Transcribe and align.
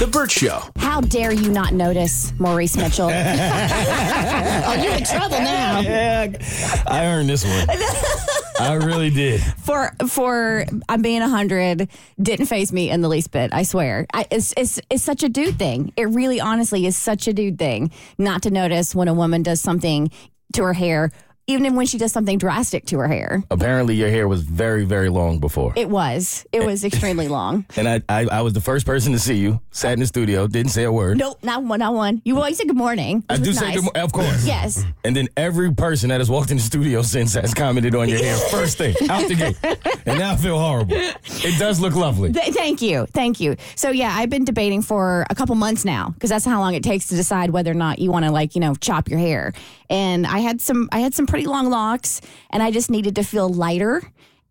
The 0.00 0.06
Bert 0.06 0.30
Show. 0.30 0.62
How 0.78 1.02
dare 1.02 1.30
you 1.30 1.50
not 1.50 1.74
notice 1.74 2.32
Maurice 2.40 2.74
Mitchell? 2.74 3.10
oh, 3.12 4.82
you're 4.82 4.94
in 4.94 5.04
trouble 5.04 5.38
now. 5.40 5.80
Yeah, 5.80 6.38
I 6.86 7.04
earned 7.04 7.28
this 7.28 7.44
one. 7.44 7.68
I 8.58 8.72
really 8.82 9.10
did. 9.10 9.42
For 9.58 9.92
for 10.08 10.64
I'm 10.88 11.02
being 11.02 11.20
hundred 11.20 11.90
didn't 12.18 12.46
phase 12.46 12.72
me 12.72 12.88
in 12.88 13.02
the 13.02 13.10
least 13.10 13.30
bit. 13.30 13.52
I 13.52 13.62
swear. 13.62 14.06
I, 14.14 14.26
it's 14.30 14.54
it's 14.56 14.80
it's 14.88 15.02
such 15.02 15.22
a 15.22 15.28
dude 15.28 15.58
thing. 15.58 15.92
It 15.98 16.04
really, 16.04 16.40
honestly, 16.40 16.86
is 16.86 16.96
such 16.96 17.28
a 17.28 17.34
dude 17.34 17.58
thing 17.58 17.90
not 18.16 18.44
to 18.44 18.50
notice 18.50 18.94
when 18.94 19.08
a 19.08 19.12
woman 19.12 19.42
does 19.42 19.60
something 19.60 20.10
to 20.54 20.62
her 20.62 20.72
hair, 20.72 21.12
even 21.50 21.74
when 21.74 21.86
she 21.86 21.98
does 21.98 22.12
something 22.12 22.38
drastic 22.38 22.86
to 22.86 22.98
her 22.98 23.08
hair. 23.08 23.42
Apparently, 23.50 23.94
your 23.94 24.08
hair 24.08 24.28
was 24.28 24.42
very, 24.42 24.84
very 24.84 25.08
long 25.08 25.38
before. 25.38 25.72
It 25.76 25.88
was. 25.88 26.46
It 26.52 26.64
was 26.64 26.84
extremely 26.84 27.28
long. 27.28 27.66
and 27.76 27.88
I, 27.88 28.02
I, 28.08 28.26
I 28.26 28.40
was 28.42 28.52
the 28.52 28.60
first 28.60 28.86
person 28.86 29.12
to 29.12 29.18
see 29.18 29.34
you. 29.34 29.60
Sat 29.70 29.92
in 29.92 30.00
the 30.00 30.06
studio, 30.06 30.46
didn't 30.46 30.72
say 30.72 30.84
a 30.84 30.92
word. 30.92 31.18
Nope, 31.18 31.38
not 31.42 31.62
one. 31.64 31.80
Not 31.80 31.94
one. 31.94 32.22
You 32.24 32.36
always 32.36 32.58
say 32.58 32.64
good 32.64 32.76
morning. 32.76 33.24
I 33.28 33.36
do 33.36 33.50
was 33.50 33.58
say 33.58 33.72
good 33.74 33.84
morning, 33.84 34.02
of 34.02 34.12
course. 34.12 34.46
Yes. 34.46 34.84
And 35.04 35.16
then 35.16 35.28
every 35.36 35.72
person 35.72 36.10
that 36.10 36.20
has 36.20 36.30
walked 36.30 36.50
in 36.50 36.56
the 36.58 36.62
studio 36.62 37.02
since 37.02 37.34
has 37.34 37.54
commented 37.54 37.94
on 37.94 38.08
your 38.08 38.18
hair 38.18 38.36
first 38.50 38.78
thing 38.78 38.94
out 39.08 39.26
the 39.28 39.34
gate. 39.34 39.58
And 40.06 40.18
now 40.18 40.32
I 40.32 40.36
feel 40.36 40.58
horrible. 40.58 40.96
It 40.96 41.58
does 41.58 41.80
look 41.80 41.94
lovely. 41.94 42.32
Th- 42.32 42.54
thank 42.54 42.82
you. 42.82 43.06
Thank 43.06 43.40
you. 43.40 43.56
So 43.76 43.90
yeah, 43.90 44.12
I've 44.14 44.30
been 44.30 44.44
debating 44.44 44.82
for 44.82 45.26
a 45.30 45.34
couple 45.34 45.54
months 45.54 45.84
now 45.84 46.10
because 46.10 46.30
that's 46.30 46.44
how 46.44 46.60
long 46.60 46.74
it 46.74 46.82
takes 46.82 47.08
to 47.08 47.16
decide 47.16 47.50
whether 47.50 47.70
or 47.70 47.74
not 47.74 47.98
you 47.98 48.10
want 48.10 48.24
to 48.24 48.30
like, 48.30 48.54
you 48.54 48.60
know, 48.60 48.74
chop 48.74 49.08
your 49.08 49.18
hair. 49.18 49.52
And 49.88 50.26
I 50.26 50.38
had 50.38 50.60
some 50.60 50.88
I 50.92 51.00
had 51.00 51.14
some 51.14 51.26
pretty 51.26 51.39
long 51.46 51.70
locks 51.70 52.20
and 52.50 52.62
I 52.62 52.70
just 52.70 52.90
needed 52.90 53.16
to 53.16 53.24
feel 53.24 53.48
lighter 53.48 54.02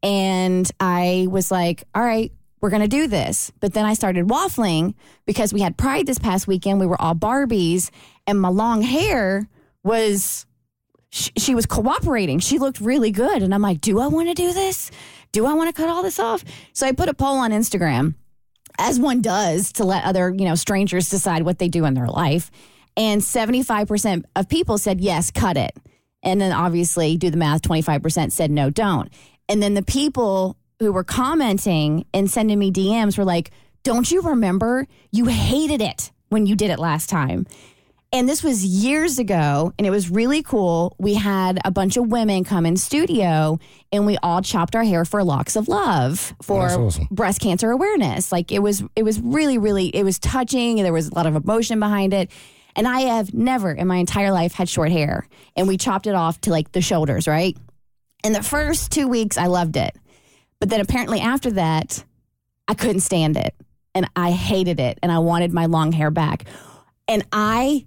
and 0.02 0.70
I 0.80 1.28
was 1.30 1.52
like, 1.52 1.84
all 1.94 2.04
right, 2.04 2.32
we're 2.62 2.70
going 2.70 2.82
to 2.82 2.88
do 2.88 3.08
this. 3.08 3.52
But 3.60 3.74
then 3.74 3.86
I 3.86 3.94
started 3.94 4.28
waffling 4.28 4.94
because 5.26 5.54
we 5.54 5.62
had 5.62 5.78
Pride 5.78 6.06
this 6.06 6.20
past 6.20 6.48
weekend. 6.48 6.80
We 6.80 6.86
were 6.86 7.02
all 7.02 7.16
Barbies 7.16 7.90
and 8.28 8.40
my 8.40 8.50
long 8.50 8.82
hair 8.82 9.48
was 9.84 10.46
she, 11.10 11.32
she 11.38 11.56
was 11.56 11.66
cooperating. 11.66 12.40
She 12.40 12.60
looked 12.60 12.80
really 12.80 13.12
good. 13.12 13.42
And 13.42 13.54
I'm 13.54 13.62
like, 13.62 13.82
do 13.82 14.00
I 14.00 14.08
want 14.08 14.28
to 14.28 14.34
do 14.34 14.54
this? 14.54 14.92
Do 15.32 15.46
I 15.46 15.54
want 15.54 15.74
to 15.74 15.80
cut 15.80 15.90
all 15.90 16.04
this 16.04 16.20
off? 16.20 16.44
So 16.74 16.88
I 16.88 16.92
put 16.92 17.10
a 17.10 17.14
poll 17.14 17.38
on 17.38 17.52
Instagram, 17.52 18.16
as 18.78 19.00
one 19.00 19.22
does, 19.22 19.72
to 19.74 19.84
let 19.84 20.04
other, 20.04 20.34
you 20.36 20.46
know, 20.46 20.56
strangers 20.56 21.10
decide 21.10 21.44
what 21.44 21.60
they 21.60 21.68
do 21.68 21.86
in 21.86 21.94
their 21.94 22.08
life. 22.08 22.52
And 22.98 23.22
75% 23.22 24.26
of 24.36 24.50
people 24.50 24.78
said, 24.78 25.00
yes, 25.00 25.32
cut 25.32 25.58
it. 25.58 25.76
And 26.24 26.40
then 26.40 26.52
obviously, 26.52 27.18
do 27.18 27.30
the 27.30 27.38
math, 27.38 27.62
25% 27.62 28.32
said, 28.32 28.52
no, 28.52 28.70
don't. 28.70 29.12
And 29.48 29.64
then 29.64 29.74
the 29.74 29.84
people 29.84 30.58
who 30.80 30.92
were 30.92 31.04
commenting 31.04 32.06
and 32.14 32.30
sending 32.30 32.60
me 32.60 32.72
DMs 32.72 33.18
were 33.18 33.26
like, 33.26 33.52
don't 33.84 34.10
you 34.12 34.22
remember? 34.22 34.88
You 35.12 35.26
hated 35.26 35.82
it 35.82 36.12
when 36.30 36.46
you 36.46 36.56
did 36.56 36.70
it 36.70 36.80
last 36.80 37.10
time. 37.10 37.46
And 38.12 38.28
this 38.28 38.44
was 38.44 38.66
years 38.66 39.20
ago, 39.20 39.72
and 39.78 39.86
it 39.86 39.92
was 39.92 40.10
really 40.10 40.42
cool. 40.42 40.96
We 40.98 41.14
had 41.14 41.60
a 41.64 41.70
bunch 41.70 41.96
of 41.96 42.08
women 42.08 42.44
come 42.44 42.66
in 42.66 42.76
studio, 42.76 43.60
and 43.92 44.08
we 44.08 44.18
all 44.24 44.42
chopped 44.42 44.76
our 44.76 44.84
hair 44.84 45.06
for 45.06 45.24
locks 45.24 45.56
of 45.56 45.68
love 45.68 46.34
for 46.42 46.70
awesome. 46.70 47.08
breast 47.12 47.40
cancer 47.40 47.70
awareness. 47.70 48.32
Like 48.32 48.52
it 48.52 48.60
was, 48.60 48.84
it 48.96 49.04
was 49.04 49.20
really, 49.20 49.60
really, 49.60 49.90
it 49.90 50.04
was 50.04 50.18
touching. 50.18 50.78
There 50.78 50.92
was 50.92 51.10
a 51.10 51.16
lot 51.16 51.28
of 51.28 51.36
emotion 51.36 51.80
behind 51.80 52.14
it. 52.14 52.32
And 52.80 52.88
I 52.88 53.02
have 53.02 53.34
never 53.34 53.74
in 53.74 53.88
my 53.88 53.98
entire 53.98 54.32
life 54.32 54.54
had 54.54 54.70
short 54.70 54.90
hair, 54.90 55.28
and 55.58 55.68
we 55.68 55.76
chopped 55.76 56.08
it 56.08 56.16
off 56.16 56.40
to 56.42 56.50
like 56.50 56.72
the 56.72 56.80
shoulders, 56.80 57.28
right? 57.28 57.58
In 58.24 58.32
the 58.32 58.42
first 58.42 58.90
two 58.90 59.10
weeks, 59.10 59.38
I 59.38 59.48
loved 59.48 59.76
it, 59.76 59.98
but 60.62 60.70
then 60.70 60.80
apparently 60.80 61.20
after 61.20 61.52
that, 61.52 62.02
I 62.70 62.76
couldn't 62.76 63.02
stand 63.02 63.36
it, 63.36 63.54
and 63.94 64.10
I 64.16 64.32
hated 64.32 64.80
it, 64.80 64.98
and 65.04 65.12
I 65.12 65.20
wanted 65.20 65.52
my 65.52 65.66
long 65.66 65.92
hair 65.92 66.10
back, 66.10 66.46
and 67.06 67.26
I 67.34 67.86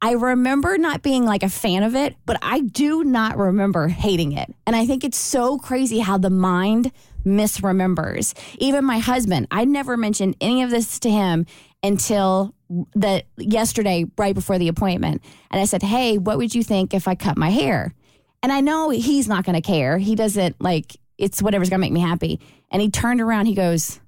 I 0.00 0.12
remember 0.12 0.78
not 0.78 1.02
being 1.02 1.24
like 1.24 1.42
a 1.42 1.48
fan 1.48 1.82
of 1.82 1.96
it, 1.96 2.14
but 2.26 2.38
I 2.42 2.60
do 2.60 3.02
not 3.02 3.38
remember 3.38 3.88
hating 3.88 4.32
it. 4.32 4.54
And 4.68 4.76
I 4.76 4.86
think 4.86 5.02
it's 5.02 5.18
so 5.18 5.58
crazy 5.58 5.98
how 5.98 6.18
the 6.18 6.30
mind 6.30 6.92
misremembers. 7.24 8.34
Even 8.58 8.84
my 8.84 8.98
husband, 8.98 9.48
I 9.50 9.64
never 9.64 9.96
mentioned 9.96 10.36
any 10.40 10.62
of 10.62 10.70
this 10.70 11.00
to 11.00 11.10
him 11.10 11.46
until 11.84 12.52
the 12.96 13.22
yesterday 13.36 14.06
right 14.18 14.34
before 14.34 14.58
the 14.58 14.66
appointment. 14.66 15.22
And 15.52 15.60
I 15.60 15.66
said, 15.66 15.82
"Hey, 15.82 16.18
what 16.18 16.38
would 16.38 16.52
you 16.52 16.64
think 16.64 16.94
if 16.94 17.06
I 17.06 17.14
cut 17.14 17.36
my 17.36 17.50
hair?" 17.50 17.94
And 18.42 18.50
I 18.50 18.60
know 18.60 18.90
he's 18.90 19.28
not 19.28 19.44
going 19.44 19.54
to 19.54 19.62
care. 19.62 19.98
He 19.98 20.16
doesn't 20.16 20.60
like 20.60 20.96
it's 21.16 21.40
whatever's 21.40 21.70
going 21.70 21.78
to 21.78 21.84
make 21.86 21.92
me 21.92 22.00
happy. 22.00 22.40
And 22.72 22.82
he 22.82 22.90
turned 22.90 23.20
around, 23.20 23.46
he 23.46 23.54
goes, 23.54 24.00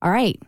"All 0.00 0.10
right, 0.10 0.40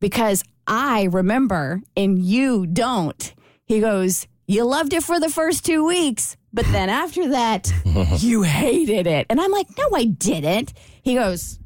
because 0.00 0.42
I 0.68 1.04
remember 1.04 1.80
and 1.96 2.18
you 2.18 2.66
don't. 2.66 3.34
He 3.64 3.80
goes, 3.80 4.26
You 4.46 4.64
loved 4.64 4.92
it 4.92 5.02
for 5.02 5.18
the 5.18 5.30
first 5.30 5.64
two 5.64 5.86
weeks, 5.86 6.36
but 6.52 6.66
then 6.66 6.88
after 6.88 7.30
that, 7.30 7.72
you 8.18 8.42
hated 8.42 9.06
it. 9.06 9.26
And 9.30 9.40
I'm 9.40 9.50
like, 9.50 9.66
No, 9.76 9.88
I 9.94 10.04
didn't. 10.04 10.72
He 11.02 11.14
goes, 11.14 11.58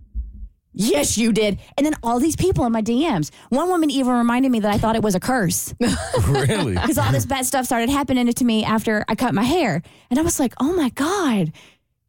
Yes, 0.75 1.19
you 1.19 1.33
did. 1.33 1.59
And 1.77 1.84
then 1.87 1.94
all 2.03 2.19
these 2.19 2.37
people 2.37 2.65
in 2.65 2.72
my 2.72 2.83
DMs. 2.83 3.31
One 3.50 3.69
woman 3.69 3.91
even 3.91 4.12
reminded 4.15 4.50
me 4.50 4.60
that 4.60 4.72
I 4.72 4.78
thought 4.78 4.97
it 4.97 5.03
was 5.03 5.15
a 5.15 5.21
curse 5.21 5.75
really? 6.28 6.75
because 6.75 6.99
all 6.99 7.12
this 7.12 7.27
bad 7.27 7.44
stuff 7.47 7.66
started 7.66 7.91
happening 7.91 8.27
to 8.33 8.44
me 8.44 8.65
after 8.65 9.05
I 9.09 9.15
cut 9.15 9.34
my 9.34 9.43
hair. 9.43 9.82
And 10.11 10.19
I 10.19 10.22
was 10.22 10.41
like, 10.41 10.55
Oh 10.59 10.72
my 10.72 10.88
God. 10.91 11.53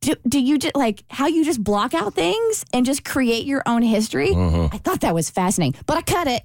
Do, 0.02 0.16
do 0.28 0.38
you 0.38 0.58
just 0.58 0.76
like 0.76 1.04
how 1.10 1.28
you 1.28 1.46
just 1.46 1.64
block 1.64 1.94
out 1.94 2.14
things 2.14 2.66
and 2.74 2.86
just 2.86 3.06
create 3.06 3.46
your 3.46 3.64
own 3.66 3.82
history? 3.84 4.32
Uh-huh. 4.32 4.68
I 4.72 4.78
thought 4.78 5.00
that 5.02 5.14
was 5.16 5.30
fascinating, 5.30 5.80
but 5.86 5.96
I 5.98 6.02
cut 6.02 6.28
it. 6.28 6.42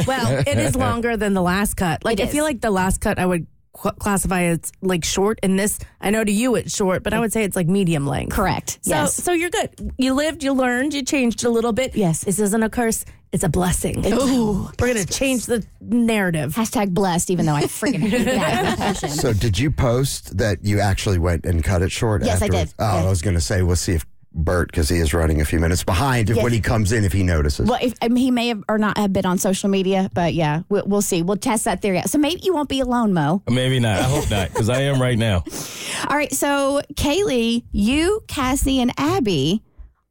Well, 0.06 0.42
it 0.46 0.58
is 0.58 0.74
longer 0.74 1.16
than 1.16 1.34
the 1.34 1.42
last 1.42 1.74
cut. 1.74 2.04
Like 2.04 2.18
It 2.18 2.24
I 2.24 2.26
feel 2.26 2.42
like 2.42 2.60
the 2.60 2.70
last 2.70 3.00
cut 3.00 3.18
I 3.18 3.26
would 3.26 3.46
qu- 3.72 3.92
classify 3.92 4.42
as 4.44 4.72
like 4.80 5.04
short, 5.04 5.38
and 5.42 5.58
this 5.58 5.78
I 6.00 6.10
know 6.10 6.24
to 6.24 6.32
you 6.32 6.54
it's 6.56 6.74
short, 6.74 7.02
but 7.02 7.12
I 7.14 7.20
would 7.20 7.32
say 7.32 7.44
it's 7.44 7.56
like 7.56 7.66
medium 7.68 8.06
length. 8.06 8.32
Correct. 8.34 8.78
So, 8.82 8.90
yes. 8.90 9.14
so 9.14 9.32
you're 9.32 9.50
good. 9.50 9.92
You 9.98 10.14
lived, 10.14 10.42
you 10.42 10.52
learned, 10.52 10.94
you 10.94 11.02
changed 11.02 11.44
a 11.44 11.50
little 11.50 11.72
bit. 11.72 11.94
Yes. 11.96 12.24
This 12.24 12.38
isn't 12.38 12.62
a 12.62 12.70
curse, 12.70 13.04
it's 13.32 13.44
a 13.44 13.48
blessing. 13.48 14.04
Ooh, 14.12 14.68
We're 14.80 14.92
going 14.92 14.96
to 14.96 15.06
change 15.06 15.46
the 15.46 15.64
narrative. 15.80 16.54
Hashtag 16.54 16.90
blessed, 16.92 17.30
even 17.30 17.46
though 17.46 17.54
I 17.54 17.62
freaking 17.64 18.00
hate 18.00 18.24
that 18.24 18.70
impression. 18.78 19.10
So 19.10 19.32
did 19.32 19.58
you 19.58 19.70
post 19.70 20.36
that 20.38 20.64
you 20.64 20.80
actually 20.80 21.18
went 21.18 21.44
and 21.44 21.62
cut 21.62 21.82
it 21.82 21.92
short? 21.92 22.24
Yes, 22.24 22.42
I 22.42 22.48
did. 22.48 22.74
Oh, 22.78 22.84
Yeah. 22.98 23.04
I 23.04 23.08
was 23.08 23.22
going 23.22 23.34
to 23.36 23.40
say, 23.40 23.62
we'll 23.62 23.76
see 23.76 23.92
if 23.92 24.04
Bert, 24.40 24.70
because 24.70 24.88
he 24.88 24.98
is 24.98 25.12
running 25.14 25.40
a 25.40 25.44
few 25.44 25.60
minutes 25.60 25.84
behind, 25.84 26.30
if 26.30 26.36
Yes. 26.36 26.42
when 26.42 26.52
he 26.52 26.60
comes 26.60 26.92
in, 26.92 27.04
if 27.04 27.12
he 27.12 27.22
notices. 27.22 27.68
well, 27.68 27.78
if, 27.80 27.94
I 28.02 28.08
mean, 28.08 28.22
he 28.24 28.30
may 28.30 28.48
have 28.48 28.62
or 28.68 28.78
not 28.78 28.98
have 28.98 29.12
been 29.12 29.26
on 29.26 29.38
social 29.38 29.68
media, 29.68 30.10
but 30.14 30.34
yeah, 30.34 30.62
we'll, 30.68 30.84
we'll 30.86 31.02
see. 31.02 31.22
We'll 31.22 31.36
test 31.36 31.64
that 31.66 31.82
theory 31.82 31.98
out. 31.98 32.10
So 32.10 32.18
maybe 32.18 32.40
you 32.42 32.52
won't 32.54 32.68
be 32.68 32.80
alone, 32.80 33.12
Mo. 33.12 33.42
Maybe 33.48 33.78
not. 33.80 33.98
I 34.00 34.02
hope 34.04 34.30
not, 34.30 34.48
because 34.48 34.68
I 34.68 34.82
am 34.82 35.00
right 35.00 35.18
now. 35.18 35.44
All 36.08 36.16
right. 36.16 36.32
So 36.32 36.80
K 36.96 37.22
Lee, 37.24 37.64
you, 37.72 38.22
Cassie, 38.28 38.80
and 38.80 38.92
Abby 38.98 39.62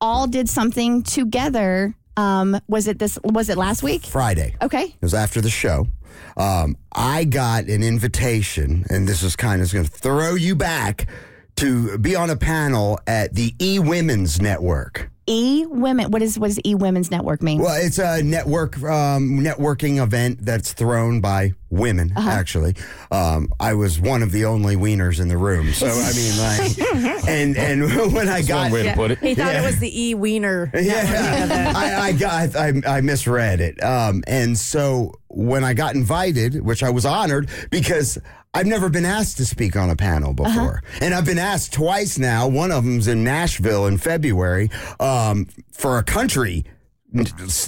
all 0.01 0.27
did 0.27 0.47
something 0.47 1.03
together. 1.03 1.93
Um, 2.15 2.59
was 2.67 2.87
it 2.87 2.99
this? 2.99 3.17
Was 3.23 3.49
it 3.49 3.57
last 3.57 3.83
week? 3.83 4.05
Friday. 4.05 4.55
Okay. 4.61 4.83
It 4.83 5.01
was 5.01 5.13
after 5.13 5.41
the 5.41 5.49
show. 5.49 5.87
Um, 6.37 6.77
I 6.93 7.23
got 7.25 7.65
an 7.65 7.83
invitation, 7.83 8.85
and 8.89 9.07
this 9.07 9.23
is 9.23 9.35
kind 9.35 9.61
of 9.61 9.71
going 9.71 9.85
to 9.85 9.91
throw 9.91 10.35
you 10.35 10.55
back 10.55 11.07
to 11.59 11.97
be 11.97 12.15
on 12.15 12.29
a 12.29 12.37
panel 12.37 12.99
at 13.05 13.33
the 13.33 13.53
E 13.61 13.79
Women's 13.79 14.41
Network. 14.41 15.11
E 15.27 15.65
Women. 15.67 16.09
What 16.09 16.21
is 16.21 16.39
what 16.39 16.47
does 16.47 16.59
E 16.65 16.73
Women's 16.73 17.11
Network 17.11 17.43
mean? 17.43 17.61
Well, 17.61 17.75
it's 17.75 17.99
a 17.99 18.23
network 18.23 18.81
um, 18.81 19.41
networking 19.41 20.01
event 20.01 20.43
that's 20.43 20.71
thrown 20.71 21.19
by 21.19 21.53
women. 21.69 22.13
Uh-huh. 22.15 22.29
Actually, 22.29 22.75
um, 23.11 23.49
I 23.59 23.73
was 23.73 23.99
one 23.99 24.23
of 24.23 24.31
the 24.31 24.45
only 24.45 24.75
wieners 24.75 25.19
in 25.19 25.27
the 25.27 25.37
room, 25.37 25.71
so 25.73 25.87
I 25.87 26.13
mean, 26.15 26.37
like, 26.39 27.27
and 27.27 27.57
and 27.57 27.81
when 28.13 28.29
I 28.29 28.41
That's 28.41 28.47
got 28.47 28.61
one 28.63 28.71
way 28.71 28.83
to 28.83 28.93
put 28.93 29.11
it. 29.11 29.19
He 29.19 29.35
thought 29.35 29.53
it 29.53 29.63
was 29.63 29.79
the 29.79 30.01
E 30.01 30.15
Wiener. 30.15 30.71
yeah, 30.73 31.73
I, 31.75 32.07
I 32.07 32.11
got 32.13 32.55
I, 32.55 32.73
I 32.87 33.01
misread 33.01 33.59
it. 33.59 33.83
Um, 33.83 34.23
and 34.27 34.57
so 34.57 35.13
when 35.27 35.63
I 35.63 35.73
got 35.73 35.93
invited, 35.93 36.65
which 36.65 36.81
I 36.83 36.89
was 36.89 37.05
honored 37.05 37.49
because 37.69 38.17
I've 38.53 38.65
never 38.65 38.89
been 38.89 39.05
asked 39.05 39.37
to 39.37 39.45
speak 39.45 39.75
on 39.75 39.89
a 39.91 39.95
panel 39.95 40.33
before, 40.33 40.81
and 41.01 41.13
I've 41.13 41.25
been 41.25 41.37
asked 41.37 41.71
twice 41.71 42.17
now. 42.17 42.47
One 42.47 42.71
of 42.71 42.83
them's 42.83 43.07
in 43.07 43.23
Nashville 43.23 43.85
in 43.85 43.97
February 43.99 44.71
um, 44.99 45.47
for 45.71 45.99
a 45.99 46.03
country 46.03 46.65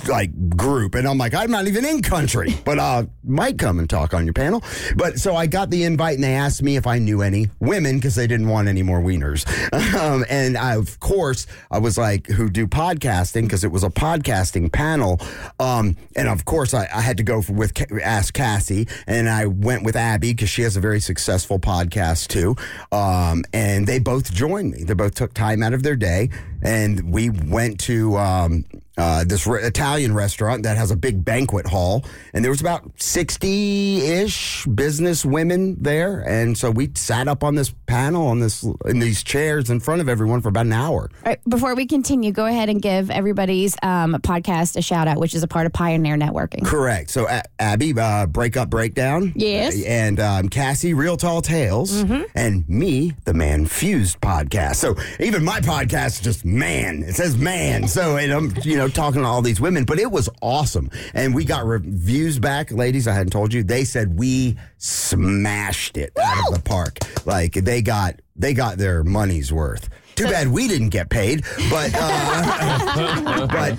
like 0.08 0.56
group 0.56 0.94
and 0.94 1.08
I'm 1.08 1.18
like 1.18 1.34
I'm 1.34 1.50
not 1.50 1.68
even 1.68 1.84
in 1.84 2.04
country 2.04 2.54
but 2.66 2.78
I 2.78 3.08
might 3.24 3.58
come 3.58 3.80
and 3.80 3.90
talk 3.90 4.14
on 4.14 4.26
your 4.26 4.34
panel. 4.34 4.64
But 4.96 5.20
so 5.20 5.36
I 5.36 5.48
got 5.48 5.72
the 5.72 5.84
invite 5.84 6.16
and 6.16 6.24
they 6.24 6.36
asked 6.36 6.62
me 6.62 6.76
if 6.76 6.86
I 6.86 7.00
knew 7.00 7.22
any 7.24 7.48
women 7.60 7.98
because 7.98 8.14
they 8.14 8.28
didn't 8.28 8.50
want 8.50 8.68
any 8.68 8.84
more 8.84 9.02
wieners. 9.02 9.46
Um, 9.92 10.26
and 10.30 10.58
I, 10.58 10.76
of 10.76 11.00
course 11.00 11.48
I 11.70 11.80
was 11.80 11.98
like 11.98 12.28
who 12.28 12.50
do 12.50 12.68
podcasting? 12.68 13.44
Because 13.44 13.64
it 13.64 13.72
was 13.72 13.84
a 13.84 13.90
podcasting 13.90 14.72
panel. 14.72 15.20
Um, 15.60 15.98
and 16.16 16.28
of 16.28 16.46
course 16.46 16.74
I, 16.74 16.88
I 16.94 17.02
had 17.02 17.18
to 17.18 17.24
go 17.24 17.42
for, 17.42 17.54
with 17.54 17.74
ask 18.02 18.34
Cassie 18.34 18.88
and 19.08 19.28
I 19.28 19.48
went 19.48 19.84
with 19.84 19.96
Abby 19.96 20.34
because 20.34 20.50
she 20.50 20.62
has 20.62 20.78
a 20.78 20.80
very 20.80 21.00
successful 21.00 21.60
podcast 21.60 22.28
too. 22.28 22.56
Um, 22.92 23.44
and 23.54 23.88
they 23.88 24.00
both 24.00 24.34
joined 24.34 24.72
me. 24.72 24.84
They 24.84 24.94
both 24.94 25.16
took 25.16 25.34
time 25.34 25.64
out 25.64 25.74
of 25.74 25.84
their 25.84 25.96
day 25.96 26.30
and 26.62 27.12
we 27.12 27.30
went 27.30 27.80
to 27.82 28.18
um, 28.18 28.66
uh, 28.98 29.24
this 29.24 29.48
re- 29.48 29.64
Italian 29.64 30.14
restaurant 30.14 30.64
that 30.64 30.78
has 30.78 30.92
a 30.92 30.96
big 30.96 31.24
banquet 31.24 31.66
hall, 31.68 32.04
and 32.34 32.44
there 32.44 32.52
was 32.52 32.62
about 32.62 32.84
sixty-ish 33.02 34.66
business 34.66 35.26
women 35.26 35.76
there, 35.82 36.20
and 36.22 36.58
so 36.58 36.72
we 36.72 36.90
sat 36.96 37.28
up 37.28 37.44
on 37.44 37.56
this 37.56 37.74
panel 37.88 38.28
on 38.28 38.40
this 38.40 38.64
in 38.86 39.00
these 39.00 39.24
chairs 39.24 39.70
in 39.70 39.80
front 39.80 40.02
of 40.02 40.10
everyone 40.10 40.42
for 40.42 40.50
about 40.50 40.66
an 40.66 40.74
hour. 40.74 41.10
Right, 41.26 41.40
before 41.48 41.76
we 41.76 41.86
continue, 41.86 42.32
go 42.32 42.46
ahead 42.46 42.70
and 42.70 42.82
give 42.82 43.10
everybody's 43.10 43.76
um, 43.84 44.14
podcast 44.16 44.76
a 44.78 44.82
shout 44.82 45.08
out, 45.08 45.18
which 45.18 45.34
is 45.34 45.44
a 45.44 45.48
part 45.48 45.66
of 45.66 45.74
Pioneer 45.74 46.16
Networking. 46.18 46.66
Correct. 46.66 47.10
So 47.10 47.28
A- 47.28 47.44
Abby, 47.60 47.94
uh, 47.98 48.26
breakup 48.28 48.70
breakdown. 48.70 49.34
Yes. 49.36 49.76
Uh, 49.76 49.88
And 49.88 50.20
um, 50.20 50.50
Cassie, 50.50 50.94
real 50.94 51.18
tall 51.18 51.42
tales, 51.42 51.92
Mm-hmm. 52.04 52.24
and 52.36 52.68
me, 52.70 53.14
the 53.26 53.34
man 53.34 53.66
fused 53.66 54.20
podcast. 54.22 54.76
So 54.76 54.96
even 55.20 55.44
my 55.44 55.60
podcast 55.60 56.08
is 56.16 56.20
just 56.22 56.46
man. 56.46 57.04
It 57.04 57.16
says 57.16 57.38
man. 57.38 57.88
So 57.88 58.18
and 58.18 58.32
I'm 58.32 58.54
you 58.64 58.78
know 58.78 58.81
talking 58.90 59.22
to 59.22 59.28
all 59.28 59.42
these 59.42 59.62
women, 59.62 59.86
but 59.86 60.00
it 60.00 60.12
was 60.12 60.30
awesome, 60.42 60.90
and 61.14 61.34
we 61.34 61.46
got 61.46 61.66
reviews 61.66 62.40
back, 62.40 62.72
ladies. 62.72 63.08
I 63.08 63.14
hadn't 63.14 63.32
told 63.32 63.54
you. 63.54 63.64
They 63.64 63.84
said 63.84 64.18
we 64.18 64.58
smashed 64.78 65.98
it 65.98 66.12
out 66.18 66.50
of 66.50 66.56
the 66.56 66.62
park. 66.62 67.00
Like 67.26 67.54
they 67.54 67.82
got 67.82 68.20
they 68.36 68.54
got 68.54 68.78
their 68.78 69.04
money's 69.04 69.52
worth. 69.52 69.90
Too 70.16 70.26
bad 70.26 70.48
we 70.48 70.68
didn't 70.68 70.90
get 70.90 71.10
paid, 71.10 71.44
but 71.70 71.92
uh, 71.94 73.48
but 73.52 73.78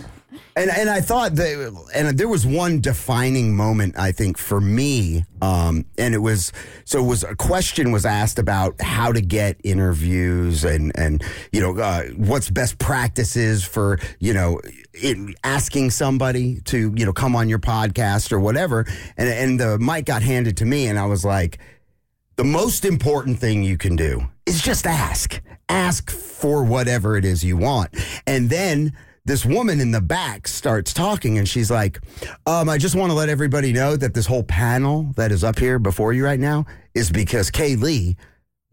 and 0.57 0.71
and 0.71 0.91
I 0.91 1.01
thought 1.01 1.35
that, 1.37 1.89
and 1.95 2.19
there 2.19 2.29
was 2.29 2.47
one 2.47 2.81
defining 2.81 3.57
moment 3.57 3.99
I 3.99 4.13
think 4.13 4.37
for 4.39 4.61
me, 4.61 5.25
um, 5.41 5.87
and 5.97 6.15
it 6.15 6.19
was 6.19 6.53
so 6.85 7.03
it 7.03 7.07
was 7.07 7.25
a 7.25 7.35
question 7.35 7.91
was 7.93 8.05
asked 8.05 8.39
about 8.39 8.81
how 8.81 9.13
to 9.13 9.21
get 9.21 9.57
interviews 9.65 10.65
and 10.65 10.93
and 10.95 11.23
you 11.53 11.61
know 11.61 11.79
uh, 11.79 12.05
what's 12.17 12.51
best 12.51 12.79
practices 12.79 13.65
for 13.65 13.99
you 14.21 14.35
know 14.35 14.61
in 14.95 15.35
asking 15.45 15.91
somebody 15.91 16.61
to 16.67 16.93
you 16.97 17.07
know 17.07 17.13
come 17.13 17.35
on 17.37 17.49
your 17.49 17.59
podcast 17.59 18.33
or 18.33 18.41
whatever, 18.41 18.87
and 19.17 19.29
and 19.29 19.61
the 19.61 19.79
mic 19.79 20.07
got 20.07 20.23
handed 20.23 20.57
to 20.59 20.65
me, 20.65 20.87
and 20.87 20.99
I 20.99 21.07
was 21.07 21.25
like 21.25 21.59
the 22.37 22.45
most 22.45 22.85
important 22.85 23.39
thing 23.39 23.63
you 23.63 23.77
can 23.77 23.97
do 23.97 24.23
is 24.47 24.63
just 24.63 24.87
ask. 24.87 25.41
Ask 25.69 26.11
for 26.11 26.65
whatever 26.65 27.17
it 27.17 27.25
is 27.25 27.45
you 27.45 27.57
want. 27.57 27.91
And 28.27 28.51
then 28.51 28.97
this 29.25 29.45
woman 29.45 29.81
in 29.81 29.93
the 29.93 30.01
back 30.01 30.49
starts 30.49 30.93
talking 30.93 31.39
and 31.39 31.49
she's 31.49 31.71
like, 31.71 32.01
um, 32.47 32.69
I 32.69 32.79
just 32.79 32.95
want 32.95 33.11
to 33.11 33.15
let 33.15 33.29
everybody 33.29 33.73
know 33.73 33.97
that 33.97 34.15
this 34.15 34.27
whole 34.27 34.43
panel 34.43 35.13
that 35.17 35.31
is 35.31 35.45
up 35.45 35.59
here 35.59 35.79
before 35.79 36.13
you 36.13 36.25
right 36.25 36.41
now 36.41 36.67
is 36.95 37.11
because 37.11 37.51
K 37.51 37.77
Lee 37.77 38.17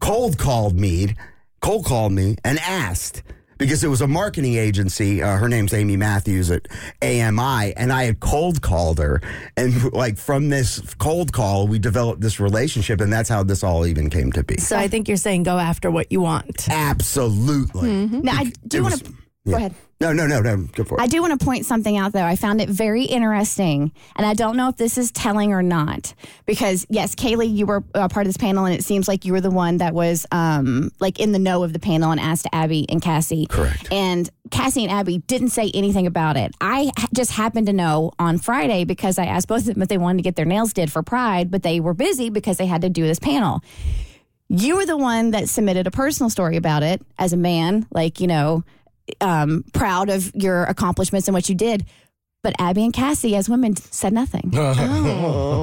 cold 0.00 0.38
called 0.38 0.78
me, 0.78 1.14
cold 1.60 1.84
called 1.84 2.12
me 2.12 2.36
and 2.44 2.58
asked 2.58 3.22
because 3.60 3.84
it 3.84 3.88
was 3.88 4.00
a 4.00 4.08
marketing 4.08 4.54
agency. 4.54 5.22
Uh, 5.22 5.36
her 5.36 5.48
name's 5.48 5.74
Amy 5.74 5.96
Matthews 5.96 6.50
at 6.50 6.66
AMI, 7.02 7.74
and 7.76 7.92
I 7.92 8.04
had 8.04 8.18
cold 8.18 8.62
called 8.62 8.98
her, 8.98 9.20
and 9.56 9.92
like 9.92 10.16
from 10.16 10.48
this 10.48 10.94
cold 10.94 11.32
call, 11.32 11.68
we 11.68 11.78
developed 11.78 12.22
this 12.22 12.40
relationship, 12.40 13.00
and 13.00 13.12
that's 13.12 13.28
how 13.28 13.44
this 13.44 13.62
all 13.62 13.86
even 13.86 14.08
came 14.10 14.32
to 14.32 14.42
be. 14.42 14.56
So 14.56 14.76
I 14.76 14.88
think 14.88 15.06
you're 15.06 15.18
saying 15.18 15.42
go 15.44 15.58
after 15.58 15.90
what 15.90 16.10
you 16.10 16.22
want. 16.22 16.68
Absolutely. 16.70 18.06
Now, 18.06 18.32
I 18.32 18.52
do 18.66 18.78
It 18.78 18.80
want 18.80 19.04
to 19.04 19.12
yeah. 19.50 19.58
go 19.58 19.58
ahead. 19.58 19.74
No, 20.00 20.14
no, 20.14 20.26
no, 20.26 20.40
no. 20.40 20.56
Go 20.72 20.82
for 20.82 20.98
it. 20.98 21.02
I 21.02 21.06
do 21.06 21.20
want 21.20 21.38
to 21.38 21.44
point 21.44 21.66
something 21.66 21.98
out 21.98 22.12
though. 22.12 22.24
I 22.24 22.34
found 22.34 22.62
it 22.62 22.70
very 22.70 23.04
interesting, 23.04 23.92
and 24.16 24.24
I 24.24 24.32
don't 24.32 24.56
know 24.56 24.70
if 24.70 24.76
this 24.76 24.96
is 24.96 25.12
telling 25.12 25.52
or 25.52 25.62
not. 25.62 26.14
Because 26.46 26.86
yes, 26.88 27.14
K 27.14 27.36
Lee, 27.36 27.46
you 27.46 27.66
were 27.66 27.84
a 27.94 28.08
part 28.08 28.26
of 28.26 28.28
this 28.28 28.38
panel, 28.38 28.64
and 28.64 28.74
it 28.74 28.82
seems 28.82 29.08
like 29.08 29.26
you 29.26 29.34
were 29.34 29.42
the 29.42 29.50
one 29.50 29.76
that 29.76 29.92
was 29.92 30.24
um, 30.32 30.90
like 31.00 31.20
in 31.20 31.32
the 31.32 31.38
know 31.38 31.64
of 31.64 31.74
the 31.74 31.78
panel 31.78 32.12
and 32.12 32.18
asked 32.18 32.46
Abby 32.50 32.86
and 32.88 33.02
Cassie. 33.02 33.44
Correct. 33.44 33.92
And 33.92 34.30
Cassie 34.50 34.84
and 34.84 34.90
Abby 34.90 35.18
didn't 35.18 35.50
say 35.50 35.70
anything 35.74 36.06
about 36.06 36.38
it. 36.38 36.54
I 36.62 36.90
just 37.14 37.32
happened 37.32 37.66
to 37.66 37.74
know 37.74 38.12
on 38.18 38.38
Friday 38.38 38.84
because 38.84 39.18
I 39.18 39.26
asked 39.26 39.48
both 39.48 39.68
of 39.68 39.74
them 39.74 39.82
if 39.82 39.90
they 39.90 39.98
wanted 39.98 40.18
to 40.18 40.22
get 40.22 40.34
their 40.34 40.46
nails 40.46 40.72
did 40.72 40.90
for 40.90 41.02
Pride, 41.02 41.50
but 41.50 41.62
they 41.62 41.78
were 41.78 41.94
busy 41.94 42.30
because 42.30 42.56
they 42.56 42.66
had 42.66 42.80
to 42.80 42.88
do 42.88 43.02
this 43.02 43.18
panel. 43.18 43.62
You 44.48 44.76
were 44.76 44.86
the 44.86 44.96
one 44.96 45.30
that 45.32 45.48
submitted 45.48 45.86
a 45.86 45.90
personal 45.90 46.30
story 46.30 46.56
about 46.56 46.82
it 46.82 47.02
as 47.18 47.32
a 47.32 47.36
man, 47.36 47.86
like, 47.92 48.18
you 48.18 48.26
know, 48.26 48.64
um, 49.20 49.64
proud 49.72 50.08
of 50.08 50.30
your 50.34 50.64
accomplishments 50.64 51.28
and 51.28 51.34
what 51.34 51.48
you 51.48 51.54
did. 51.54 51.84
But 52.42 52.54
Abby 52.58 52.84
and 52.84 52.92
Cassie, 52.92 53.36
as 53.36 53.50
women, 53.50 53.76
said 53.76 54.12
nothing. 54.12 54.50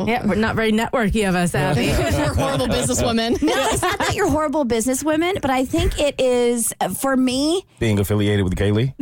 Yeah, 0.07 0.25
we're 0.25 0.35
not 0.35 0.55
very 0.55 0.71
networky 0.71 1.27
of 1.27 1.35
us, 1.35 1.53
Abby. 1.53 1.87
We're 1.87 2.33
horrible 2.33 2.67
businesswomen. 2.67 3.41
no, 3.41 3.67
it's 3.71 3.81
not 3.81 3.97
that 3.99 4.15
you're 4.15 4.29
horrible 4.29 4.63
businesswomen, 4.63 5.41
but 5.41 5.51
I 5.51 5.65
think 5.65 5.99
it 5.99 6.15
is 6.21 6.73
uh, 6.79 6.87
for 6.89 7.17
me. 7.17 7.65
Being 7.79 7.99
affiliated 7.99 8.45
with 8.45 8.55
K 8.55 8.71
Lee. 8.71 8.93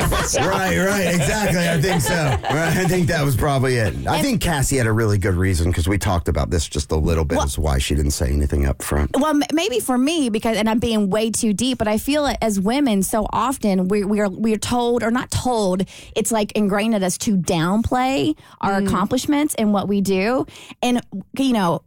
right, 0.40 0.78
right, 0.78 1.14
exactly. 1.14 1.68
I 1.68 1.80
think 1.80 2.00
so. 2.00 2.14
Right, 2.14 2.76
I 2.76 2.84
think 2.86 3.08
that 3.08 3.24
was 3.24 3.36
probably 3.36 3.76
it. 3.76 4.06
I 4.06 4.22
think 4.22 4.40
Cassie 4.40 4.76
had 4.76 4.86
a 4.86 4.92
really 4.92 5.18
good 5.18 5.34
reason 5.34 5.70
because 5.70 5.88
we 5.88 5.98
talked 5.98 6.28
about 6.28 6.50
this 6.50 6.68
just 6.68 6.92
a 6.92 6.96
little 6.96 7.24
bit 7.24 7.38
as 7.38 7.58
why 7.58 7.78
she 7.78 7.94
didn't 7.94 8.12
say 8.12 8.30
anything 8.30 8.66
up 8.66 8.82
front. 8.82 9.16
Well, 9.18 9.38
maybe 9.52 9.80
for 9.80 9.98
me 9.98 10.28
because, 10.30 10.56
and 10.56 10.68
I'm 10.68 10.78
being 10.78 11.10
way 11.10 11.30
too 11.30 11.52
deep, 11.52 11.78
but 11.78 11.88
I 11.88 11.98
feel 11.98 12.26
it 12.26 12.38
as 12.40 12.60
women 12.60 13.02
so 13.02 13.26
often 13.32 13.88
we 13.88 14.04
we 14.04 14.20
are 14.20 14.28
we 14.28 14.54
are 14.54 14.58
told 14.58 15.02
or 15.02 15.10
not 15.10 15.30
told. 15.30 15.84
It's 16.16 16.32
like 16.32 16.52
ingrained 16.52 16.94
in 16.94 17.02
us 17.02 17.18
to 17.18 17.36
downplay 17.36 18.36
our 18.60 18.80
mm. 18.80 18.86
accomplishments 18.86 19.54
and 19.56 19.72
what 19.72 19.88
we 19.88 20.00
do, 20.00 20.46
and 20.82 21.00
you 21.36 21.52
know. 21.52 21.82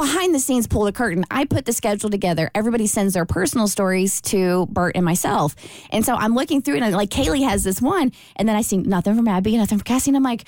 Behind 0.00 0.34
the 0.34 0.38
scenes, 0.38 0.66
pull 0.66 0.84
the 0.84 0.92
curtain. 0.92 1.26
I 1.30 1.44
put 1.44 1.66
the 1.66 1.74
schedule 1.74 2.08
together. 2.08 2.50
Everybody 2.54 2.86
sends 2.86 3.12
their 3.12 3.26
personal 3.26 3.68
stories 3.68 4.22
to 4.22 4.64
Bert 4.70 4.96
and 4.96 5.04
myself, 5.04 5.54
and 5.90 6.06
so 6.06 6.14
I'm 6.14 6.34
looking 6.34 6.62
through. 6.62 6.76
And 6.76 6.94
like 6.94 7.10
K 7.10 7.28
Lee 7.28 7.42
has 7.42 7.64
this 7.64 7.82
one, 7.82 8.10
and 8.36 8.48
then 8.48 8.56
I 8.56 8.62
see 8.62 8.78
nothing 8.78 9.14
from 9.14 9.28
Abby, 9.28 9.58
nothing 9.58 9.76
from 9.76 9.84
Cassie, 9.84 10.08
and 10.08 10.16
I'm 10.16 10.22
like, 10.22 10.44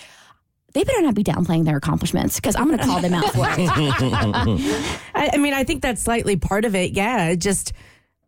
they 0.73 0.85
better 0.85 1.03
not 1.03 1.15
be 1.15 1.23
downplaying 1.23 1.67
their 1.67 1.77
accomplishments 1.77 2.37
because 2.37 2.57
I'm 2.57 2.67
going 2.67 2.79
to 2.79 2.85
call 2.87 3.03
them 3.03 3.13
out 3.13 3.31
for 3.31 3.45
it. 3.47 3.69
I, 5.15 5.33
I 5.35 5.37
mean, 5.37 5.53
I 5.53 5.65
think 5.65 5.83
that's 5.83 6.01
slightly 6.01 6.37
part 6.37 6.65
of 6.65 6.75
it. 6.75 6.93
Yeah, 6.93 7.35
just 7.35 7.75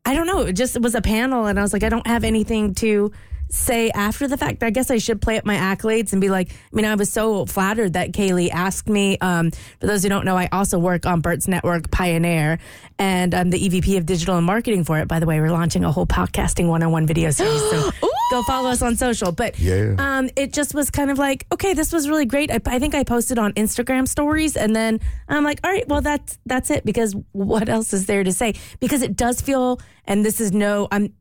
I 0.05 0.13
don't 0.13 0.27
know. 0.27 0.41
It 0.41 0.53
just 0.53 0.79
was 0.79 0.95
a 0.95 1.01
panel, 1.01 1.47
and 1.47 1.59
I 1.59 1.63
was 1.63 1.73
like, 1.73 1.85
I 1.85 1.89
don't 1.89 2.07
have 2.07 2.25
anything 2.25 2.75
to 2.75 3.13
say 3.51 3.91
after 3.91 4.27
the 4.29 4.37
fact. 4.37 4.63
I 4.63 4.71
guess 4.71 4.91
I 4.91 4.99
should 4.99 5.21
play 5.23 5.37
up 5.39 5.45
my 5.45 5.57
accolades 5.57 6.13
and 6.13 6.21
be 6.21 6.29
like, 6.29 6.51
I 6.51 6.77
mean, 6.77 6.85
I 6.85 6.95
was 6.95 7.13
so 7.13 7.47
flattered 7.47 7.93
that 7.93 8.13
K 8.13 8.33
Lee 8.33 8.51
asked 8.51 8.89
me. 8.89 9.17
Um, 9.21 9.51
for 9.81 9.87
those 9.87 10.03
who 10.03 10.09
don't 10.09 10.25
know, 10.25 10.37
I 10.37 10.49
also 10.53 10.79
work 10.79 11.07
on 11.07 11.21
Bert's 11.21 11.47
Network 11.49 11.91
Pioneer, 11.91 12.59
and 12.99 13.35
I'm 13.35 13.51
the 13.51 13.59
EVP 13.69 13.97
of 13.97 14.07
digital 14.07 14.37
and 14.37 14.47
marketing 14.47 14.85
for 14.85 14.99
it. 14.99 15.09
By 15.09 15.21
the 15.21 15.27
way, 15.27 15.41
we're 15.41 15.51
launching 15.53 15.85
a 15.85 15.93
whole 15.93 16.07
podcasting 16.07 16.69
one-on-one 16.69 17.07
video 17.07 17.31
series, 17.31 17.61
so 17.71 17.91
go 18.31 18.43
follow 18.45 18.71
us 18.71 18.83
on 18.83 18.97
social. 18.97 19.31
But 19.33 19.59
Yeah. 19.59 19.95
um, 19.99 20.31
it 20.37 20.53
just 20.53 20.75
was 20.75 20.91
kind 20.91 21.11
of 21.11 21.19
like, 21.19 21.47
okay, 21.53 21.75
this 21.75 21.93
was 21.93 22.09
really 22.09 22.25
great. 22.27 22.51
I, 22.51 22.61
I 22.67 22.79
think 22.79 22.95
I 22.95 23.05
posted 23.05 23.39
on 23.39 23.53
Instagram 23.55 24.09
stories, 24.09 24.57
and 24.57 24.75
then 24.75 25.01
I'm 25.29 25.45
like, 25.45 25.61
all 25.63 25.71
right, 25.71 25.87
well, 25.89 26.01
that's 26.01 26.39
that's 26.47 26.71
it. 26.71 26.85
Because 26.85 27.15
what 27.33 27.69
else 27.69 27.93
is 27.93 28.07
there 28.07 28.25
to 28.25 28.33
say? 28.33 28.55
Because 28.81 29.03
it 29.03 29.17
does 29.17 29.41
feel, 29.41 29.81
and 30.07 30.25
this 30.25 30.41
is 30.41 30.53
no, 30.53 30.89
I'm. 30.91 31.13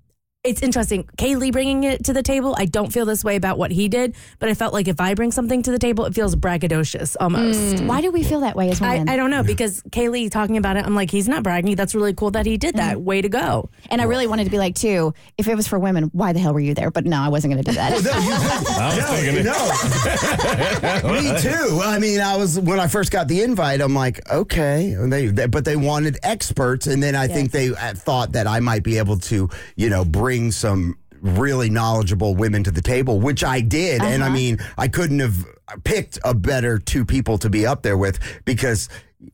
It's 0.43 0.61
interesting. 0.61 1.07
K 1.17 1.37
Lee 1.37 1.51
bringing 1.51 1.85
it 1.85 2.03
to 2.03 2.11
the 2.11 2.21
table. 2.21 2.53
I 2.57 2.65
don't 2.65 2.91
feel 2.91 3.05
this 3.05 3.23
way 3.23 3.37
about 3.37 3.57
what 3.57 3.71
he 3.71 3.87
did, 3.87 4.13
but 4.39 4.49
I 4.49 4.53
felt 4.53 4.73
like 4.73 4.89
if 4.89 4.99
I 4.99 5.13
bring 5.13 5.31
something 5.31 5.63
to 5.63 5.71
the 5.71 5.79
table, 5.79 6.03
it 6.03 6.13
feels 6.13 6.35
braggadocious 6.35 7.15
almost. 7.17 7.81
Why 7.85 8.01
do 8.01 8.11
we 8.11 8.23
feel 8.23 8.41
that 8.41 8.53
way 8.53 8.69
as 8.69 8.81
I, 8.81 8.95
women? 8.95 9.07
I 9.07 9.15
don't 9.15 9.31
know 9.31 9.43
because 9.43 9.81
K 9.93 10.09
Lee 10.09 10.27
talking 10.27 10.57
about 10.57 10.75
it, 10.75 10.85
I'm 10.85 10.95
like, 10.95 11.09
he's 11.09 11.29
not 11.29 11.43
bragging. 11.43 11.77
That's 11.77 11.95
really 11.95 12.13
cool 12.13 12.31
that 12.31 12.45
he 12.45 12.57
did 12.57 12.75
that. 12.75 12.99
Way 12.99 13.21
to 13.21 13.29
go. 13.29 13.69
And 13.89 14.01
I 14.01 14.03
really 14.03 14.27
wanted 14.27 14.43
to 14.43 14.49
be 14.49 14.57
like, 14.57 14.75
too, 14.75 15.13
if 15.37 15.47
it 15.47 15.55
was 15.55 15.65
for 15.65 15.79
women, 15.79 16.09
why 16.11 16.33
the 16.33 16.39
hell 16.39 16.53
were 16.53 16.59
you 16.59 16.73
there? 16.73 16.91
But 16.91 17.05
no, 17.05 17.21
I 17.21 17.29
wasn't 17.29 17.53
going 17.53 17.63
to 17.63 17.71
do 17.71 17.77
that. 17.77 17.93
I 17.93 18.95
was 18.97 19.05
thinking 19.11 19.39
it. 19.39 19.45
No, 19.45 21.13
me 21.13 21.39
too. 21.39 21.79
I 21.81 21.99
mean, 21.99 22.19
I 22.19 22.35
was 22.35 22.59
when 22.59 22.81
I 22.81 22.87
first 22.87 23.13
got 23.13 23.29
the 23.29 23.43
invite. 23.43 23.79
I'm 23.79 23.95
like, 23.95 24.29
okay, 24.29 24.91
and 24.91 25.11
they, 25.11 25.27
they 25.27 25.47
but 25.47 25.63
they 25.63 25.77
wanted 25.77 26.17
experts, 26.21 26.85
and 26.85 27.01
then 27.01 27.15
I 27.15 27.29
think 27.29 27.51
they 27.51 27.69
uh, 27.69 27.93
thought 27.93 28.33
that 28.33 28.45
I 28.45 28.59
might 28.59 28.83
be 28.83 28.97
able 28.97 29.19
to, 29.19 29.49
you 29.77 29.89
know, 29.89 30.03
bring 30.03 30.32
some 30.51 30.97
really 31.21 31.69
knowledgeable 31.69 32.35
women 32.35 32.63
to 32.63 32.71
the 32.71 32.81
table, 32.81 33.19
which 33.19 33.43
I 33.43 33.61
did. 33.61 34.01
And 34.01 34.23
I 34.23 34.27
uh-huh. 34.27 34.35
mean, 34.35 34.57
I 34.77 34.87
couldn't 34.87 35.19
have 35.19 35.45
picked 35.83 36.19
a 36.23 36.33
better 36.33 36.77
two 36.77 37.05
people 37.05 37.37
to 37.39 37.49
be 37.49 37.65
up 37.65 37.81
there 37.81 37.97
with 37.97 38.19
because 38.45 38.89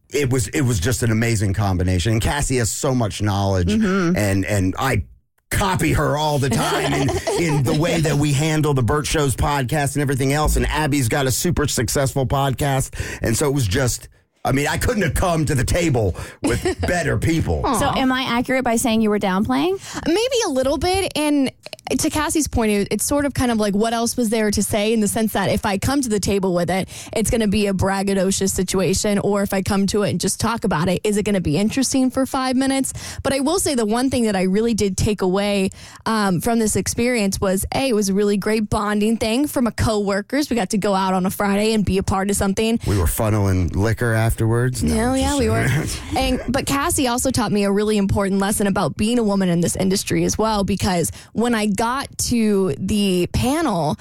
it 0.10 0.32
was 0.32 0.48
it 0.50 0.62
was 0.62 0.80
just 0.80 1.04
an 1.04 1.12
amazing 1.12 1.54
combination. 1.54 2.14
And 2.14 2.22
Cassie 2.22 2.58
has 2.58 2.72
so 2.72 2.94
much 2.94 3.22
knowledge, 3.22 3.70
mm-hmm. 3.70 4.16
and 4.16 4.46
and 4.46 4.76
I 4.78 5.06
copy 5.50 5.94
her 5.94 6.16
all 6.16 6.38
the 6.38 6.50
time 6.50 6.94
in, 6.94 7.10
in 7.42 7.64
the 7.64 7.76
way 7.80 8.00
that 8.02 8.16
we 8.16 8.34
handle 8.34 8.76
the 8.76 8.84
Bert 8.84 9.08
Show's 9.08 9.36
podcast 9.36 9.96
and 9.96 10.04
everything 10.04 10.32
else. 10.32 10.56
And 10.56 10.68
Abby's 10.68 11.10
got 11.10 11.26
a 11.26 11.32
super 11.32 11.68
successful 11.68 12.28
podcast, 12.28 12.94
and 13.24 13.36
so 13.36 13.48
it 13.48 13.54
was 13.54 13.68
just 13.68 14.10
I 14.46 14.54
mean, 14.54 14.68
I 14.68 14.78
couldn't 14.78 15.04
have 15.04 15.16
come 15.16 15.46
to 15.46 15.54
the 15.56 15.66
table 15.66 16.16
with 16.42 16.80
better 16.88 17.18
people. 17.18 17.62
So, 17.76 17.90
am 17.90 18.12
I 18.12 18.22
accurate 18.24 18.64
by 18.64 18.78
saying 18.78 19.02
you 19.02 19.10
were 19.10 19.20
downplaying? 19.20 19.80
Maybe 20.08 20.38
a 20.46 20.50
little 20.50 20.78
bit. 20.78 21.12
And 21.18 21.52
to 22.00 22.10
Cassie's 22.10 22.48
point, 22.48 22.72
it- 22.72 22.88
it's 22.92 23.04
sort 23.04 23.26
of 23.26 23.34
kind 23.34 23.52
of 23.52 23.58
like 23.58 23.74
what 23.76 23.94
else 23.94 24.16
was 24.16 24.30
there 24.30 24.50
to 24.52 24.64
say 24.64 24.94
in 24.94 25.02
the 25.02 25.08
sense 25.10 25.34
that 25.34 25.50
if 25.50 25.66
I 25.66 25.78
come 25.78 26.02
to 26.02 26.10
the 26.10 26.20
table 26.22 26.54
with 26.54 26.70
it, 26.70 26.88
it's 27.14 27.30
going 27.30 27.42
to 27.42 27.48
be 27.48 27.68
a 27.68 27.74
braggadocious 27.74 28.52
situation. 28.52 29.20
Or 29.20 29.42
if 29.42 29.54
I 29.54 29.62
come 29.62 29.88
to 29.88 30.04
it 30.04 30.12
and 30.12 30.22
just 30.22 30.40
talk 30.40 30.64
about 30.64 30.88
it, 30.88 31.02
is 31.04 31.18
it 31.18 31.24
going 31.24 31.36
to 31.36 31.42
be 31.42 31.58
interesting 31.58 32.10
for 32.10 32.26
five 32.26 32.56
minutes? 32.56 32.94
But 33.24 33.34
I 33.34 33.42
will 33.42 33.60
say 33.60 33.76
the 33.76 33.86
one 33.88 34.10
thing 34.10 34.24
that 34.24 34.36
I 34.38 34.44
really 34.44 34.74
did 34.74 34.96
take 34.98 35.22
away 35.22 35.72
um, 36.06 36.40
from 36.40 36.60
this 36.60 36.76
experience 36.78 37.42
was 37.42 37.66
A, 37.76 37.90
it 37.90 37.94
was 37.94 38.08
a 38.10 38.14
really 38.14 38.38
great 38.38 38.70
bonding 38.70 39.18
thing 39.18 39.48
from 39.48 39.68
a 39.68 39.72
coworkers. 39.72 40.50
We 40.50 40.56
got 40.56 40.70
to 40.70 40.78
go 40.78 40.94
out 40.96 41.14
on 41.14 41.26
a 41.26 41.30
Friday 41.32 41.74
and 41.74 41.84
be 41.84 41.98
a 41.98 42.04
part 42.04 42.30
of 42.30 42.36
something. 42.38 42.80
We 42.88 42.98
were 42.98 43.06
funneling 43.06 43.76
liquor 43.76 44.14
afterwards. 44.30 44.84
No, 44.84 45.16
yeah, 45.16 45.40
we 45.40 45.50
were. 45.50 45.68
and 46.16 46.40
but 46.48 46.68
Cassie 46.68 47.08
also 47.08 47.32
taught 47.32 47.52
me 47.52 47.64
a 47.64 47.72
really 47.72 47.98
important 47.98 48.40
lesson 48.40 48.68
about 48.68 48.96
being 48.96 49.18
a 49.18 49.24
woman 49.24 49.50
in 49.50 49.62
this 49.62 49.76
industry 49.76 50.24
as 50.24 50.38
well. 50.38 50.64
Because 50.64 51.12
when 51.34 51.56
I 51.56 51.66
got 51.66 52.16
to 52.30 52.76
the 52.78 53.28
panel, 53.34 53.98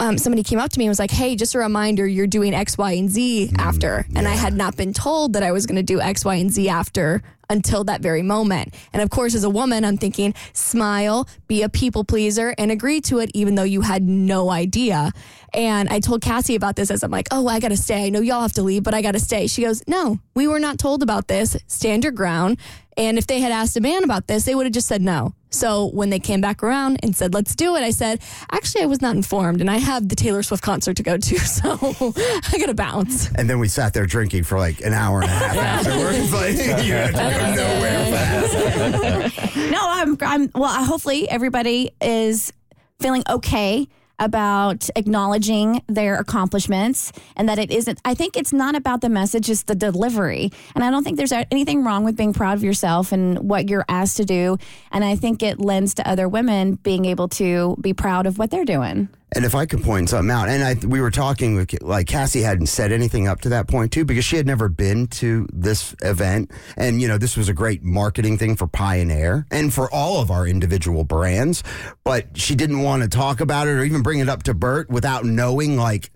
um, 0.00 0.18
somebody 0.18 0.42
came 0.42 0.58
up 0.58 0.70
to 0.72 0.78
me 0.78 0.84
and 0.84 0.90
was 0.90 0.98
like, 0.98 1.10
"Hey, 1.10 1.34
just 1.34 1.54
a 1.54 1.58
reminder, 1.58 2.06
you're 2.06 2.26
doing 2.26 2.52
X, 2.52 2.76
Y, 2.76 2.92
and 2.92 3.08
Z 3.08 3.52
after." 3.56 4.06
And 4.14 4.28
I 4.28 4.32
had 4.34 4.52
not 4.52 4.76
been 4.76 4.92
told 4.92 5.32
that 5.32 5.42
I 5.42 5.50
was 5.50 5.64
going 5.64 5.76
to 5.76 5.82
do 5.82 5.98
X, 5.98 6.26
Y, 6.26 6.34
and 6.34 6.52
Z 6.52 6.68
after 6.68 7.22
until 7.50 7.84
that 7.84 8.00
very 8.00 8.22
moment. 8.22 8.74
And 8.92 9.02
of 9.02 9.10
course, 9.10 9.34
as 9.34 9.44
a 9.44 9.50
woman, 9.50 9.84
I'm 9.84 9.96
thinking, 9.96 10.34
smile, 10.52 11.28
be 11.46 11.62
a 11.62 11.68
people 11.68 12.04
pleaser, 12.04 12.54
and 12.58 12.70
agree 12.70 13.00
to 13.02 13.18
it, 13.18 13.30
even 13.34 13.54
though 13.54 13.64
you 13.64 13.82
had 13.82 14.02
no 14.02 14.50
idea. 14.50 15.12
And 15.54 15.88
I 15.88 16.00
told 16.00 16.20
Cassie 16.20 16.56
about 16.56 16.74
this 16.74 16.90
as 16.90 17.04
I'm 17.04 17.12
like, 17.12 17.28
oh, 17.30 17.46
I 17.46 17.60
got 17.60 17.68
to 17.68 17.76
stay. 17.76 18.06
I 18.06 18.08
know 18.10 18.20
y'all 18.20 18.42
have 18.42 18.54
to 18.54 18.62
leave, 18.62 18.82
but 18.82 18.92
I 18.92 19.02
got 19.02 19.12
to 19.12 19.20
stay. 19.20 19.46
She 19.46 19.62
goes, 19.62 19.84
no, 19.86 20.18
we 20.34 20.48
were 20.48 20.58
not 20.58 20.78
told 20.78 21.02
about 21.02 21.28
this. 21.28 21.56
Stand 21.68 22.02
your 22.02 22.12
ground. 22.12 22.58
And 22.96 23.18
if 23.18 23.26
they 23.26 23.40
had 23.40 23.52
asked 23.52 23.76
a 23.76 23.80
man 23.80 24.02
about 24.04 24.26
this, 24.26 24.44
they 24.44 24.54
would 24.54 24.66
have 24.66 24.72
just 24.72 24.88
said 24.88 25.00
no. 25.00 25.34
So 25.50 25.86
when 25.86 26.10
they 26.10 26.18
came 26.18 26.40
back 26.40 26.64
around 26.64 26.98
and 27.04 27.14
said, 27.14 27.34
let's 27.34 27.54
do 27.54 27.76
it, 27.76 27.82
I 27.82 27.90
said, 27.90 28.20
actually, 28.50 28.82
I 28.82 28.86
was 28.86 29.00
not 29.00 29.14
informed 29.14 29.60
and 29.60 29.70
I 29.70 29.76
have 29.76 30.08
the 30.08 30.16
Taylor 30.16 30.42
Swift 30.42 30.62
concert 30.62 30.96
to 30.96 31.02
go 31.04 31.16
to. 31.16 31.38
So 31.54 31.70
I 31.70 32.58
got 32.58 32.66
to 32.66 32.74
bounce. 32.74 33.30
And 33.32 33.48
then 33.48 33.60
we 33.60 33.68
sat 33.68 33.94
there 33.94 34.06
drinking 34.06 34.42
for 34.44 34.58
like 34.58 34.80
an 34.80 34.92
hour 34.92 35.22
and 35.22 35.30
a 35.30 35.34
half 35.34 35.56
afterwards. 35.86 36.32
Like, 36.32 36.56
you 36.84 36.94
had 36.94 37.06
to 37.08 37.12
go 37.12 37.54
nowhere 37.54 38.06
fast. 38.06 39.56
No, 39.56 39.78
I'm. 39.80 40.16
I'm. 40.20 40.50
Well, 40.54 40.84
hopefully 40.84 41.28
everybody 41.28 41.92
is 42.00 42.52
feeling 42.98 43.22
okay 43.28 43.86
about 44.18 44.88
acknowledging 44.96 45.82
their 45.86 46.16
accomplishments 46.16 47.12
and 47.36 47.48
that 47.48 47.58
it 47.58 47.70
isn't 47.70 48.00
I 48.04 48.14
think 48.14 48.36
it's 48.36 48.52
not 48.52 48.74
about 48.74 49.00
the 49.00 49.08
message 49.08 49.50
it's 49.50 49.64
the 49.64 49.74
delivery. 49.74 50.52
And 50.74 50.84
I 50.84 50.90
don't 50.90 51.04
think 51.04 51.16
there's 51.16 51.32
anything 51.32 51.84
wrong 51.84 52.04
with 52.04 52.16
being 52.16 52.32
proud 52.32 52.56
of 52.56 52.64
yourself 52.64 53.12
and 53.12 53.38
what 53.38 53.68
you're 53.68 53.84
asked 53.88 54.16
to 54.18 54.24
do. 54.24 54.58
And 54.92 55.04
I 55.04 55.16
think 55.16 55.42
it 55.42 55.58
lends 55.58 55.94
to 55.94 56.08
other 56.08 56.28
women 56.28 56.76
being 56.76 57.04
able 57.04 57.28
to 57.30 57.76
be 57.80 57.92
proud 57.92 58.26
of 58.26 58.38
what 58.38 58.50
they're 58.50 58.64
doing 58.64 59.08
And 59.36 59.44
if 59.44 59.54
I 59.54 59.66
could 59.66 59.82
point 59.82 60.10
something 60.10 60.30
out, 60.30 60.48
and 60.48 60.62
I, 60.62 60.86
we 60.86 61.00
were 61.00 61.10
talking 61.10 61.56
with, 61.56 61.82
like, 61.82 62.06
Cassie 62.06 62.42
hadn't 62.42 62.66
said 62.66 62.92
anything 62.92 63.26
up 63.26 63.40
to 63.40 63.48
that 63.48 63.66
point, 63.66 63.90
too, 63.90 64.04
because 64.04 64.24
she 64.24 64.36
had 64.36 64.46
never 64.46 64.68
been 64.68 65.08
to 65.08 65.48
this 65.52 65.94
event. 66.02 66.52
And, 66.76 67.02
you 67.02 67.08
know, 67.08 67.18
this 67.18 67.36
was 67.36 67.48
a 67.48 67.52
great 67.52 67.82
marketing 67.82 68.38
thing 68.38 68.54
for 68.54 68.68
Pioneer 68.68 69.44
and 69.50 69.74
for 69.74 69.92
all 69.92 70.20
of 70.20 70.30
our 70.30 70.46
individual 70.46 71.02
brands. 71.02 71.64
But 72.04 72.38
she 72.38 72.54
didn't 72.54 72.82
want 72.82 73.02
to 73.02 73.08
talk 73.08 73.40
about 73.40 73.66
it 73.66 73.72
or 73.72 73.82
even 73.82 74.02
bring 74.02 74.20
it 74.20 74.28
up 74.28 74.44
to 74.44 74.54
Bert 74.54 74.88
without 74.88 75.24
knowing, 75.24 75.76
like, 75.76 76.12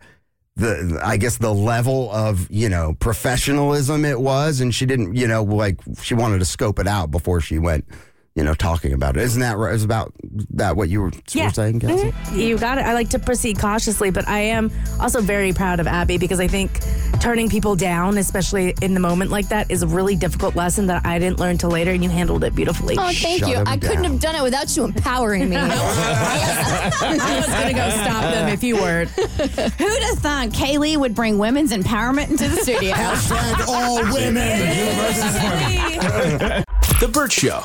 the, 0.55 1.01
I 1.05 1.17
guess, 1.17 1.39
the 1.39 1.53
level 1.53 2.13
of, 2.13 2.49
you 2.51 2.69
know, 2.69 2.95
professionalism 3.01 4.05
it 4.05 4.21
was. 4.21 4.61
And 4.61 4.73
she 4.73 4.87
didn't, 4.87 5.17
you 5.17 5.27
know, 5.27 5.43
like, 5.43 5.81
she 6.03 6.15
wanted 6.15 6.39
to 6.39 6.45
scope 6.45 6.79
it 6.79 6.87
out 6.87 7.11
before 7.11 7.41
she 7.41 7.59
went. 7.59 7.85
You 8.39 8.45
know, 8.45 8.55
talking 8.55 8.93
about 8.93 9.17
it. 9.17 9.25
Isn't 9.25 9.41
that 9.41 9.57
right? 9.57 9.75
Is 9.75 9.83
about 9.83 10.13
that 10.51 10.77
what 10.77 10.89
you 10.89 11.01
were, 11.03 11.11
Yeah. 11.33 11.47
were 11.47 11.51
saying, 11.51 11.81
Cassie? 11.81 12.13
Mm-hmm. 12.13 12.39
You 12.39 12.57
got 12.57 12.79
it. 12.79 12.83
I 12.83 12.95
like 12.95 13.09
to 13.09 13.19
proceed 13.19 13.59
cautiously, 13.59 14.13
but 14.13 14.29
I 14.29 14.39
am 14.39 14.71
also 15.01 15.21
very 15.21 15.53
proud 15.53 15.81
of 15.81 15.89
Abby 15.89 16.19
because 16.19 16.39
I 16.39 16.47
think 16.47 16.79
turning 17.21 17.49
people 17.49 17.75
down, 17.75 18.17
especially 18.17 18.77
in 18.81 18.95
the 18.95 19.01
moment 19.01 19.33
like 19.33 19.49
that, 19.49 19.73
is 19.73 19.83
a 19.83 19.89
really 19.89 20.15
difficult 20.15 20.55
lesson 20.55 20.87
that 20.87 21.05
I 21.05 21.19
didn't 21.19 21.41
learn 21.41 21.59
till 21.59 21.71
later, 21.71 21.91
and 21.91 22.05
you 22.05 22.11
handled 22.11 22.45
it 22.45 22.55
beautifully. 22.55 22.95
Oh, 22.97 23.11
thank 23.13 23.41
Shut 23.41 23.49
you. 23.49 23.57
him 23.57 23.67
I 23.67 23.77
couldn't 23.77 24.05
have 24.05 24.21
done 24.21 24.37
it 24.37 24.43
without 24.45 24.77
you 24.77 24.85
empowering 24.85 25.51
me. 25.51 25.57
I 25.61 27.43
was 27.45 27.47
going 27.53 27.67
to 27.67 27.75
go 27.75 27.91
stop 27.91 28.23
them 28.23 28.49
if 28.51 28.63
you 28.63 28.77
weren't. 28.77 29.11
Who'd 29.11 30.03
have 30.05 30.19
thought 30.21 30.53
K 30.55 30.79
Lee 30.79 30.97
would 30.97 31.17
bring 31.17 31.39
women's 31.39 31.73
empowerment 31.73 32.31
into 32.31 32.47
the 32.47 32.59
studio 32.59 32.93
Hashtag 32.93 33.67
all 33.67 33.97
women. 34.15 34.61
Universe 34.61 35.25
is 35.25 35.39
funny. 35.41 36.65
The 37.01 37.07
Bert 37.07 37.31
Show. 37.31 37.63